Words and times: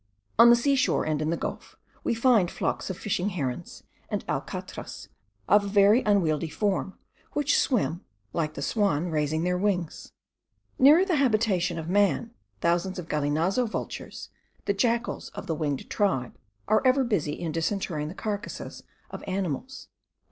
On 0.39 0.49
the 0.49 0.55
seashore, 0.55 1.05
and 1.05 1.21
in 1.21 1.29
the 1.29 1.37
gulf, 1.37 1.75
we 2.03 2.15
find 2.15 2.49
flocks 2.49 2.89
of 2.89 2.97
fishing 2.97 3.29
herons, 3.29 3.83
and 4.09 4.25
alcatras 4.27 5.09
of 5.47 5.63
a 5.63 5.67
very 5.67 6.01
unwieldy 6.01 6.49
form, 6.49 6.97
which 7.33 7.55
swim, 7.55 8.03
like 8.33 8.55
the 8.55 8.63
swan, 8.63 9.11
raising 9.11 9.43
their 9.43 9.59
wings. 9.59 10.11
Nearer 10.79 11.05
the 11.05 11.17
habitation 11.17 11.77
of 11.77 11.87
man, 11.87 12.31
thousands 12.61 12.97
of 12.97 13.09
galinazo 13.09 13.67
vultures, 13.69 14.29
the 14.65 14.73
jackals 14.73 15.29
of 15.35 15.45
the 15.45 15.53
winged 15.53 15.87
tribe, 15.87 16.35
are 16.67 16.81
ever 16.83 17.03
busy 17.03 17.33
in 17.33 17.51
disinterring 17.51 18.07
the 18.07 18.15
carcases 18.15 18.81
of 19.11 19.23
animals. 19.27 19.87